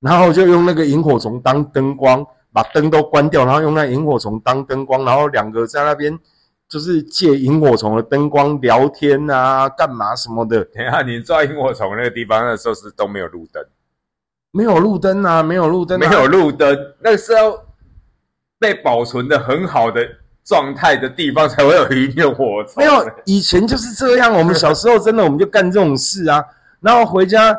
[0.00, 6.18] 然后就用那个萤火虫当灯光，把灯都关掉，然后用那萤火虫当灯光，然后两个在那边
[6.68, 10.64] 就是借萤火虫的灯光聊天啊，干嘛什么的。
[10.66, 13.64] 等一下，你抓萤火虫那个地方，那时候是都没有路灯，
[14.50, 17.64] 没有路灯啊，没有路灯、啊，没有路灯，那个是要
[18.58, 20.06] 被保存的很好的
[20.44, 22.74] 状态的地方才会有一片火虫。
[22.78, 24.32] 没有，以前就是这样。
[24.32, 26.44] 我们小时候真的我们就干这种事啊，
[26.80, 27.56] 然后回家，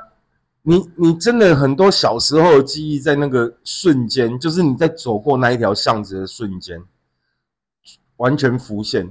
[0.63, 6.81] 你你真的很多小时候的记忆在那个瞬间，就是你在走过那一条巷子的瞬间，
[8.17, 9.09] 完全浮现。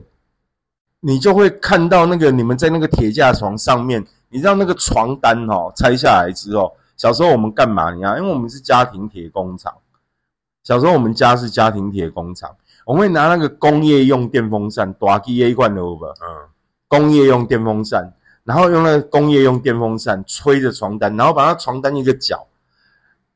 [1.01, 7.93] 你就会看到那个你们在那个铁架床上面，你知道那个床单哦，拆下来之后，小时候我们干嘛？
[7.93, 9.75] 你看，因为我们是家庭铁工厂，
[10.63, 12.55] 小时候我们家是家庭铁工厂。
[12.85, 15.81] 我们会拿那个工业用电风扇，大机 A 罐的？
[15.81, 16.49] 嗯，
[16.89, 18.13] 工业用电风扇，
[18.45, 22.47] 然后用那个工业用电风扇吹着床单，然后把那床单一个角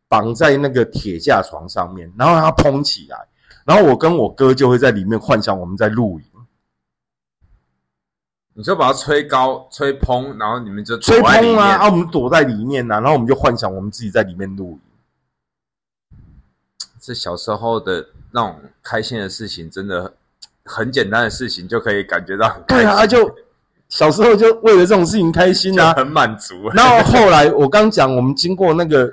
[0.08, 3.26] 绑在那个铁架床上面，然后让它蓬起来，
[3.64, 6.26] 然后我跟我哥就会在里面幻想我们在露营，
[8.54, 14.80] 你就把它吹高、吹蓬，然后你们就吹蓬啊，啊，我们躲在里面呐、然后我们就幻想我们自己在里面露营。
[16.98, 20.12] 这小时候的那种开心的事情，真的
[20.62, 23.34] 很简单的事情就可以感觉到很开心，对啊，就
[23.88, 26.68] 小时候就为了这种事情开心啊，很满足。
[26.76, 29.10] 然后后来我刚讲，我们经过那个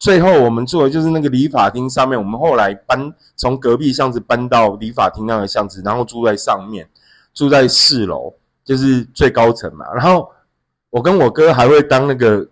[0.00, 6.88] 最后我们做的就是那个理发厅上面，我们后来搬从隔壁巷子搬到理发厅那个巷子，然后住在上面，
[7.32, 8.34] 住在四楼，
[8.64, 9.86] 就是最高层嘛。
[9.94, 10.28] 然后
[10.90, 12.44] 我跟我哥还会当那个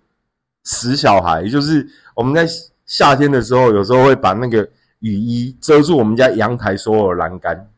[0.63, 2.47] 死小孩，就是我们在
[2.87, 4.69] 夏天的时候，有时候会把那个
[5.03, 7.69] 雨衣遮住我们家阳台所有的栏杆，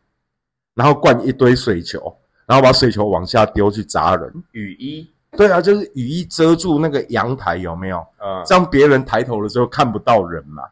[0.75, 2.15] 然后灌一堆水球，
[2.47, 4.33] 然后把水球往下丢去砸人。
[4.53, 8.07] 雨衣，对啊，就是雨衣遮住那个阳台，有没有？
[8.19, 10.63] 嗯，这样别人抬头的时候看不到人嘛。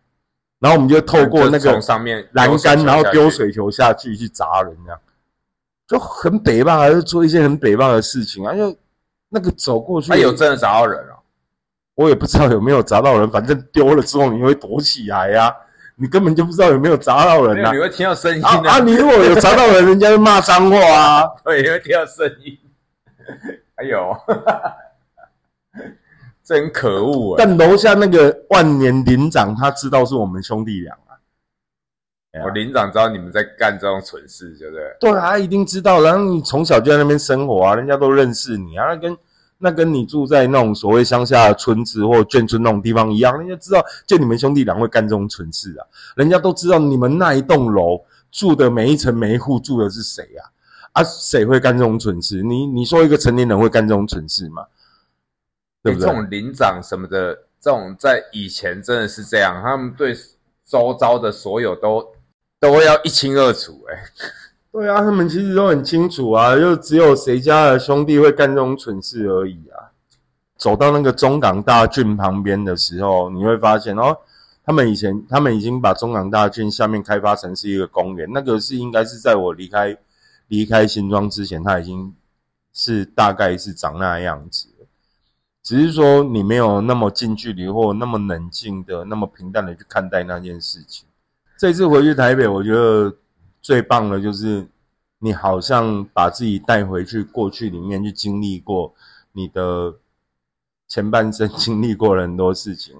[0.59, 5.01] 然后我们就透过那个从上面栏杆，然后丢水水球下去去砸人，这样
[5.88, 8.55] 就很北棒，还是做一些很北棒的事情啊。
[8.55, 8.77] 就
[9.29, 11.17] 那个走过去，他有真的砸到人啊。
[11.95, 15.55] 我也不知道有没有砸到人，反正丢了之后你会躲起来呀、
[15.94, 18.78] 你根本就不知道有没有砸到人呐、你会听到声音的啊啊！
[18.81, 21.26] 你如果有砸到人，人家就骂脏话啊。
[21.44, 22.59] 对，你会听到声音。
[23.76, 24.16] 还有，
[26.44, 27.37] 这很可恶啊！
[27.38, 31.14] 但楼下那个万年林长，他知道是我们兄弟俩啊。
[32.44, 34.85] 我林长知道你们在干这种蠢事，对不对？
[34.98, 36.00] 对啊，他一定知道。
[36.00, 38.87] 然后你从小就在那边生活啊，人家都认识你啊。
[38.87, 39.16] 那跟
[39.62, 45.87] 那跟你住在那种所谓乡下村子或眷村那种地方一样，人家知道就你们兄弟俩会干这种蠢事啊。
[46.16, 50.51] 人家都知道你们那一栋楼住的每一层每一户住的是谁啊？
[50.94, 52.42] 啊，谁会干这种蠢事？
[52.42, 54.66] 你你说一个成年人会干这种蠢事吗？
[55.83, 56.09] 对不对？
[56.09, 60.12] 这种林长什么的，这种在以前真的是这样，他们对
[60.66, 62.05] 周遭的所有都
[62.59, 64.03] 都要一清二楚哎。
[64.73, 69.93] 对啊，他们其实都很清楚啊，就只有谁家的兄弟会干这种蠢事而已啊。
[70.57, 74.17] 走到那个中港大郡旁边的时候，你会发现哦，
[74.65, 79.95] 他们以前他们已经把中港大郡下面开发成是一个公园，那个是应该是在我离开
[80.49, 82.15] 离开新庄之前，它已经
[82.73, 84.69] 是大概是长那样子。
[85.63, 91.07] 只是说你没有那么近距离或那么冷静的、那么平淡的去看待那件事情。
[91.59, 93.15] 这次回去台北，我觉得
[93.62, 94.66] 最棒的就是
[95.20, 98.92] 你好像把自己带回去过去里面去经历过
[99.33, 99.94] 你的
[100.88, 102.94] 前半生 经历过很多事情。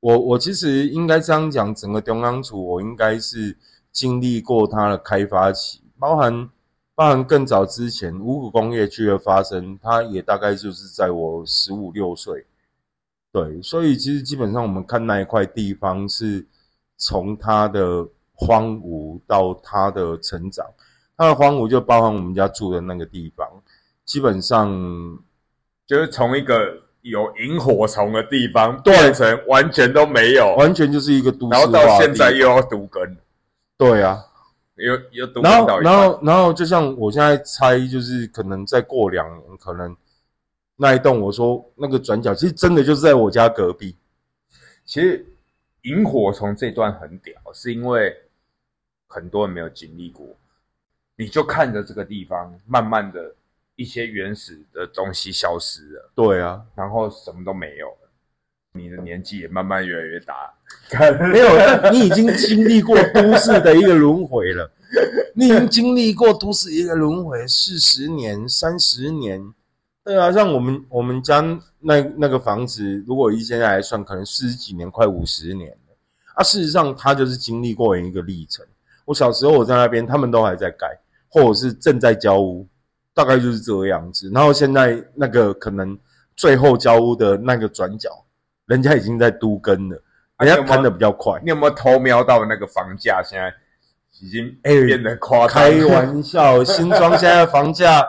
[0.00, 3.56] 我我其实应该这样讲，整个中央处我应该是
[3.90, 6.50] 经历过它的开发期，包含
[6.94, 12.44] 包含更早之前五股工业区的发生，它也大概就是在我十五六岁。
[13.32, 16.46] 对，所以其实基本上我们看那一块地方是
[16.96, 18.08] 从它的
[18.38, 20.64] 荒芜到它的成长，
[21.16, 23.46] 它的荒芜就包含我们家住的那个地方，
[24.04, 24.70] 基本上
[25.86, 28.96] 就是从一个有萤火虫的地方对。
[28.96, 33.16] 变成完全都没有，完全就是一个都市然后到现在又要独根，
[33.76, 34.24] 对啊，
[34.76, 35.92] 又又独然后根到一半。
[35.92, 39.96] 然后然后就像我现在猜，就是可能再过两年，可能
[40.76, 43.96] 那一栋我说那个转角，其实真的就是在我家隔壁。
[44.84, 45.26] 其实
[45.82, 48.14] 萤火虫这段很屌，是因为
[49.08, 50.24] 很多人没有经历过，
[51.16, 53.34] 你就看着这个地方慢慢的
[53.74, 58.10] 一些原始的东西消失了，对啊，然后什么都没有了，
[58.72, 60.54] 你的年纪也慢慢越来越大，
[61.32, 64.70] 没有，但你已经经历过都市的一个轮回了，
[65.34, 69.54] 你已经经历过都市一个轮回四十年、三十年，
[70.04, 71.40] 对啊，像我们我们家
[71.80, 75.96] 那那个房子，如果以现在来算，可能四十几年，快五十年了。
[76.34, 78.64] 啊，事实上，它就是经历过一个历程。
[79.08, 80.86] 我小时候我在那边，他们都还在盖，
[81.30, 82.68] 或者是正在交屋，
[83.14, 84.30] 大概就是这个样子。
[84.34, 85.98] 然后现在那个可能
[86.36, 88.10] 最后交屋的那个转角，
[88.66, 89.98] 人家已经在都根了，
[90.40, 91.40] 人家看的比较快。
[91.42, 93.22] 你有没有偷瞄到那个房价？
[93.22, 93.50] 现在
[94.20, 95.54] 已经哎变得夸张。
[95.54, 98.06] 开玩笑，新庄现在房价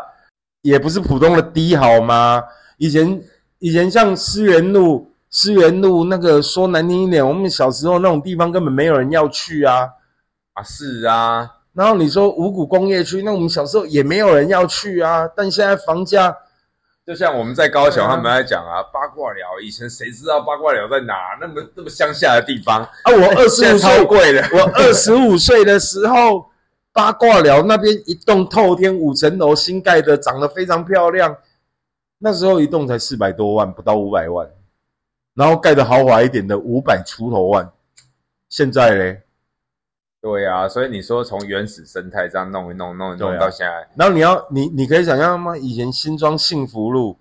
[0.64, 2.44] 也不是普通的低，好吗？
[2.78, 3.22] 以前
[3.60, 9.88] 以前像思源路、思源路那个说难听一点，我们小时候那种地方根本没有人要去啊。
[10.60, 15.26] 啊，是啊，然后你说五股工业区，那我们小时候也没有人要去啊。
[15.36, 16.36] 但现在房价，
[17.06, 21.16] 就像我们在高雄，他们在讲啊，八卦寮，以前谁知道八卦寮在哪？
[21.40, 24.42] 那么那么乡下的地方，啊，我二十五 岁，贵的。
[24.52, 26.46] 我二十五岁的时候，
[26.92, 31.38] 八卦寮那边一栋透天五层楼新盖的，长得非常漂亮。
[32.18, 34.46] 那时候一栋才四百多万，不到五百万，
[35.36, 37.72] 然后盖的豪华一点的五百出头万。
[38.50, 39.22] 现在嘞，
[40.22, 45.56] 对啊，所以你说从原始生态这样弄一弄弄一弄到现在，然后你要你你可以想象吗？
[45.58, 47.18] 以前新庄幸福路、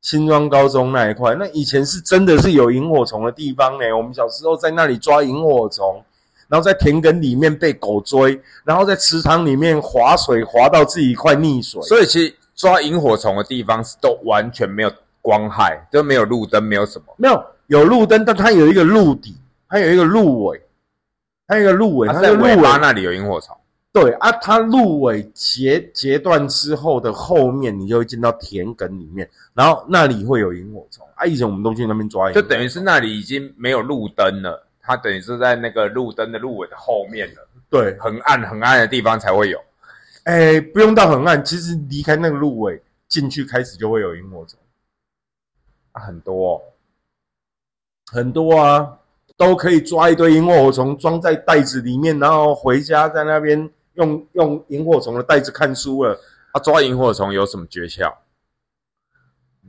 [0.00, 3.84] 新庄高中那一块，那以前是真的是有萤火虫的地方呢。
[3.96, 6.02] 我们小时候在那里抓萤火虫，
[6.48, 11.80] 然后在田埂里面被狗追，然后在池塘里面划水，划到自己快溺水。
[11.82, 17.14] 所以其实抓萤火虫的地方是都完全没有光害，都没有路灯，没有什么。
[17.16, 19.36] 没有有路灯，但它有一个路底，
[19.68, 20.60] 它有一个路尾，
[21.46, 23.56] 它有一个路尾，它在尾尾巴那里有萤火虫，
[23.92, 31.06] 对啊，它路尾截截断之后的后面，你就会进到田埂里面，然后那里会有萤火虫。
[31.14, 31.26] 啊。
[31.26, 39.60] 以前我们都去那边抓萤火虫，就等于是那里已经没有路灯了，它等于是在那个路灯的路尾的后面了，对，很暗很暗的地方才会有。
[40.24, 44.58] 哎，不用到很暗，其实离开那个路尾进去开始就会有萤火虫，
[45.92, 46.62] 啊、很多、哦，
[48.10, 48.98] 很多啊，
[49.44, 56.16] 都可以抓一堆萤火虫装在袋子里面，然后回家在那边用用萤火虫的袋子看书了。
[56.52, 58.12] 啊，抓萤火虫有什么诀窍？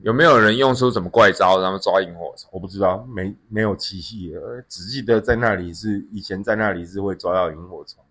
[0.01, 2.49] 有没有人用出什么怪招，然后抓萤火虫？
[2.51, 8.03] 我不知道，没没有奇迹，呃只记得在那里是以前在那里是会抓到萤火虫。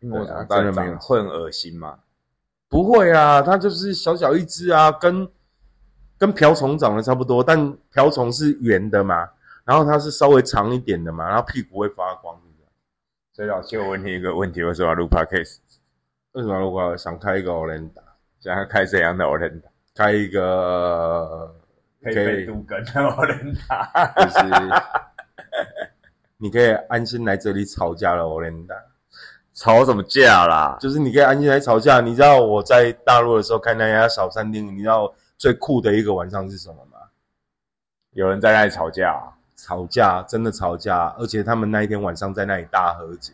[0.00, 1.98] 萤火虫长会很恶心吗？
[2.68, 5.28] 不会啊，它就是小小一只啊，跟
[6.16, 9.28] 跟瓢虫长得差不多，但瓢虫是圆的嘛，
[9.68, 12.64] 然后它是稍微长一点的嘛，然后屁股会发光的。
[13.34, 15.58] 所以老七，我问你一个问题：为什么要录 podcast？
[16.32, 18.00] 为什么如果想开一个 Orenda，
[18.40, 21.54] 想要开怎样的 o l e n d 开一个
[22.02, 23.60] 可以可以被都跟的 o l e n d
[24.24, 24.38] 就是
[26.38, 28.80] 你可以安心来这里吵架了 Orenda
[29.52, 30.78] 吵什么架啦？
[30.80, 32.00] 就是你可以安心来吵架。
[32.00, 36.98] 你知道我在大陆的时候开那家小餐厅，你知道最酷的一个晚上是什么吗？
[38.12, 43.32] 有人在那里吵架、啊，吵架，真的吵架，而且他们那一天晚上在那里大和解，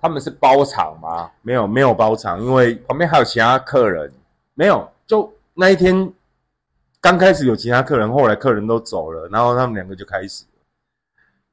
[0.00, 1.30] 他们是包场吗？
[1.42, 4.10] 没有没有包场，因为旁边还有其他客人，
[4.54, 6.10] 没有就那一天
[7.02, 10.44] 刚开始有其他客人，后来客人都走了，然后他们两个就开始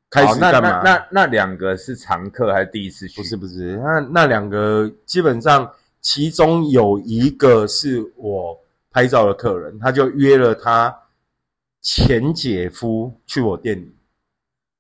[0.10, 0.82] 开始干嘛？
[0.82, 3.22] 那那那两个是常客还是第一次去？
[3.22, 8.58] 不是不是，那那两个基本上，其中有一个是我
[8.92, 10.98] 拍照的客人，他就约了他
[11.82, 13.96] 前姐夫去我店里。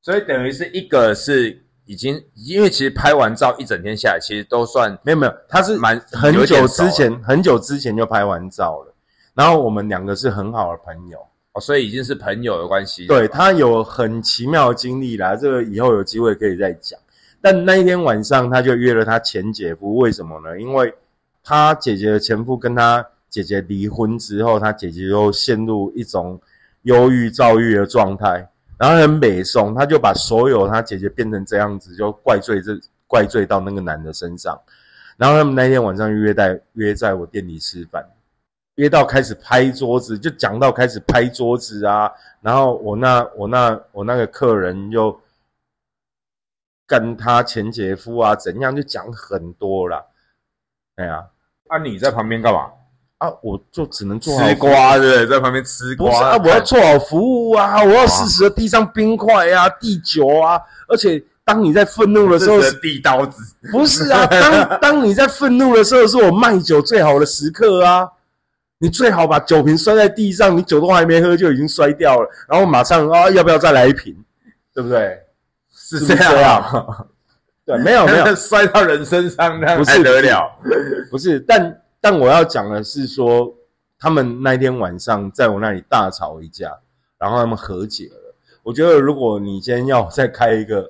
[0.01, 8.93] 所以等于是一个是已经，因为其实拍完照一整天下来，其实都算没有没有，他是蛮很久之前很久之前就拍完照了，
[9.33, 11.19] 然后我们两个是很好的朋友。
[11.53, 13.07] 哦，所以已经是朋友的关系。
[13.07, 16.99] 对他有很奇妙的经历啦，这个以后有机会可以再讲。
[17.41, 20.59] 但那一天晚上，他就约了他前姐夫，为什么呢？
[20.59, 20.93] 因为
[21.43, 26.39] 他姐姐的前夫跟他姐姐离婚之后，他姐姐又陷入一种
[26.87, 32.71] 忧郁、躁郁的状态，然后很北宋，他就把所有他姐姐变成这样子，就怪罪这
[33.05, 34.57] 怪罪到那个男的身上。
[35.17, 38.07] 然后他们那天晚上约在约在我店里吃饭。
[38.75, 42.11] 约到开始拍桌子，就讲到开始拍桌子啊，
[42.41, 45.19] 然后我那我那我那个客人又
[46.85, 50.05] 跟他前姐夫啊怎样，就讲很多啦。
[50.95, 51.27] 哎呀
[51.67, 52.71] 啊，你在旁边干嘛？
[53.19, 55.27] 啊，我就只能做好吃瓜对不对？
[55.27, 56.07] 在旁边吃瓜。
[56.09, 63.41] 不是啊，我要做好服务啊，我要适时的递上冰块啊、递酒啊，而且当你在愤怒的时候，是递刀子。
[63.71, 68.07] 不是啊， 当当你在愤怒的时候，是我卖酒最好的时刻啊！
[68.79, 74.15] 你最好把酒瓶摔在地上，你酒都还没喝就已经摔掉了，然后马上啊，要不要再来一瓶？
[74.75, 75.17] 对不对？
[75.73, 77.07] 是这样
[77.65, 80.51] 对，没有没有， 摔到人身上，那不是得了？
[81.09, 83.53] 不是，但但我要讲的是说，
[83.99, 86.71] 他们那天晚上在我那里大吵一架，
[87.19, 88.33] 然后他们和解了。
[88.63, 90.89] 我觉得如果你今天要再开一个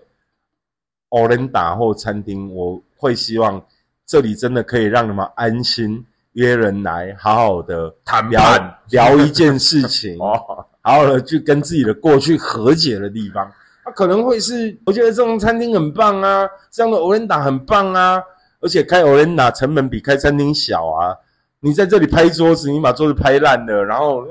[1.10, 3.60] 欧伦达或餐厅，我会希望
[4.06, 13.52] 这里真的可以让你们安心约人来，好好的谈聊判聊一件事情， 哦，好好的去跟自己的过去和解的地方。
[13.84, 18.22] 它可能会是，我觉得这种餐厅很棒啊，这样的欧伦达很棒啊，
[18.68, 21.16] 而且开欧伦达成本比开餐厅小啊。
[21.62, 24.26] 你在这里拍桌子，你把桌子拍烂了，然后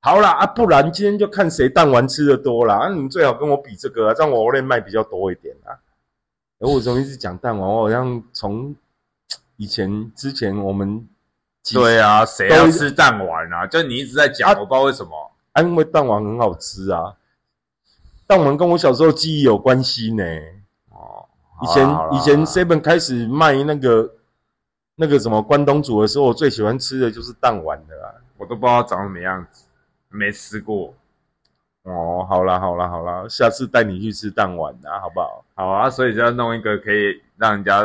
[0.00, 2.74] 好啦啊，不然今天就看谁弹丸吃的多啦。
[2.74, 5.78] 啊，你们最好跟我比这个啊，这样我欧伦卖比较多一点啊。
[6.58, 7.70] 而我怎么一直讲弹丸？
[7.70, 8.74] 我好像从
[9.56, 11.08] 以前之前我们
[11.62, 13.68] 几对啊，谁要吃蛋丸啊？
[13.68, 15.32] 就你一直在讲，啊我不知道为什么。
[15.52, 17.14] 啊，因为蛋丸很好吃啊，
[18.26, 20.24] 蛋丸跟我小时候记忆有关系呢。
[21.60, 24.14] 哦，以前以前 seven 开始卖那个
[24.96, 28.14] 那个什么关东煮的时候，我最喜欢吃的就是蛋丸的啦。
[28.36, 29.64] 我都不知道长什么样子，
[30.08, 30.94] 没吃过。
[31.82, 35.44] 哦，好啦好啦好啦，下次带你去吃蛋丸啊，好不好？
[35.54, 37.82] 好啊，所以就要弄一个可以让人家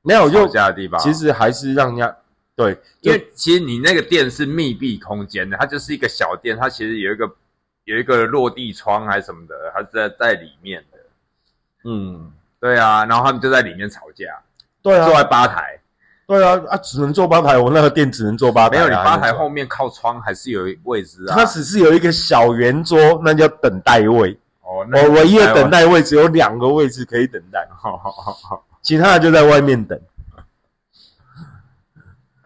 [0.00, 0.98] 没有，吵就架的地方。
[1.00, 2.16] 其实还是让人家
[2.56, 7.30] 对，因为其实你那个店是密闭空间的，它就是一个小店，它其实有一个
[7.84, 10.98] 有一个落地窗还是什么的，它是在在里面的。
[11.84, 12.32] 嗯，
[12.62, 14.40] 对啊，然后他们就在里面吵架，
[14.80, 15.80] 对啊坐在啊，吧台。
[16.24, 21.34] 对啊啊，只能坐吧台，我那个店只能坐吧台啊、没有，你吧台后面靠窗还是有位置啊。
[21.34, 24.38] 它只是有一个小圆桌，那叫等待位。
[24.62, 28.64] 哦，那我唯一的等待位只有两个位置可以等待，好好好好。
[28.80, 30.00] 其他的就在外面等。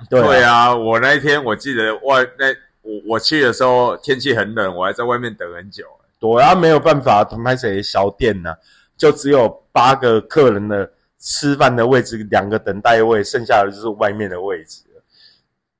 [0.09, 2.47] 对对啊，啊，我那一天我记得外那
[2.81, 5.85] 我我去的时候天气很冷，我还在外面等很久。
[6.19, 8.55] 对啊，没有办法，同拍谁小店呢、
[8.97, 14.82] 就只有八个客人的吃饭的位置，两个等待位，剩下的就是外面的位置。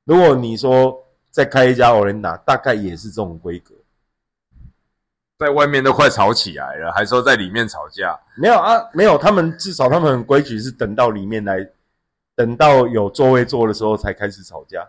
[0.05, 3.75] 如果你说再开一家欧伦达，大概也是这种规格。
[5.39, 8.19] 在外面都快吵起来了，还说在里面吵架。
[8.37, 11.69] 没有啊，没有，他们至少他们很规矩，是等到里面来，
[12.35, 14.89] 等到有座位坐的时候才开始吵架。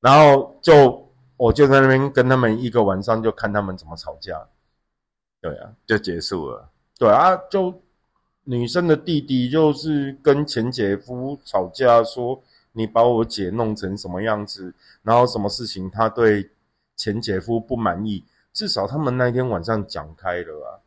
[0.00, 4.46] 然后就我就在那边跟他们一个晚上，就看他们怎么吵架。
[5.40, 6.68] 对啊，就结束了。
[7.02, 7.82] 对啊，就
[8.44, 12.40] 女生的弟弟就是跟前姐夫吵架，说
[12.70, 14.72] 你把我姐弄成什么样子，
[15.02, 16.48] 然后什么事情他对
[16.94, 18.22] 前姐夫不满意，
[18.52, 20.78] 至少他们那天晚上讲开了啊。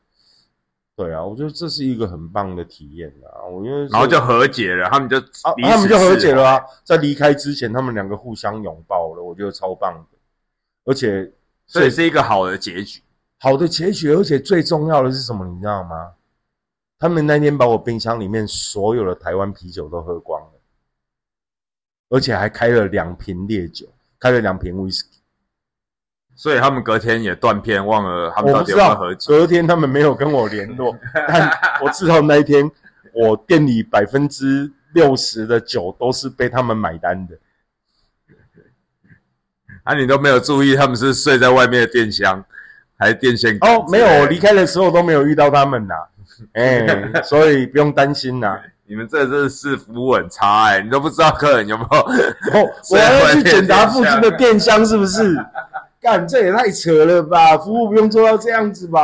[0.96, 3.44] 对啊，我觉得这是一个很棒的体验啊！
[3.52, 10.18] 我因为，然后就和解了，他们就啊，他们就和解了啊，在离开之前，他们两个互相拥抱了，我觉得超棒的，
[10.86, 11.30] 而且
[11.68, 13.02] 怀，所以是一个好的结局。
[13.40, 15.46] 好的结局，而且最重要的是什么？
[15.46, 16.14] 你知道吗？
[16.98, 20.52] 他们那天把我冰箱里面所有的台湾啤酒都喝光了，
[22.10, 23.86] 而且还开了两瓶烈酒，
[24.18, 25.20] 开了两瓶威士忌。
[26.36, 29.28] 所以他们隔天也断片，忘了他们到底我不知道有没有和，解。
[29.28, 31.50] 隔天他们没有跟我联络， 但
[31.82, 32.70] 我知道那一天
[33.14, 37.38] 我店里百分之六十的酒都是被他们买单的。
[39.84, 42.44] 啊，你都没有注意他们是睡在外面的电箱，
[42.98, 45.94] 还是电线杆哦，没有，我离开的时候都没有遇到他们呐，
[46.54, 48.58] 哎、所以不用担心呐。
[48.88, 51.98] 你们这真的是服务很差哎、你都不知道客人有没有。
[52.00, 55.36] 哦，我还要 去检查附近的电箱是不是？
[56.00, 57.58] 干，这也太扯了吧！
[57.58, 59.02] 服务不用做到这样子吧？